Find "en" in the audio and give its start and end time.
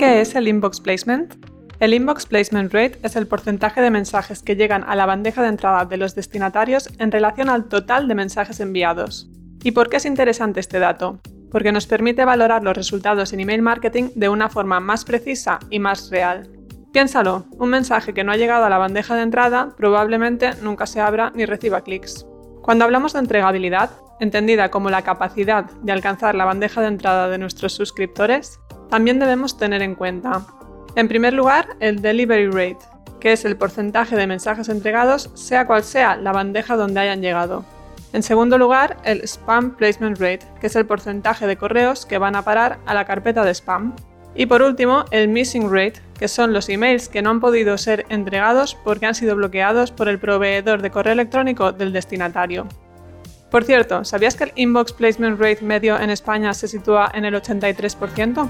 6.98-7.12, 13.34-13.40, 29.82-29.94, 30.96-31.08, 38.12-38.24, 55.98-56.10, 57.12-57.24